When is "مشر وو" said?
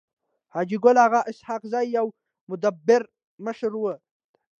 3.45-3.93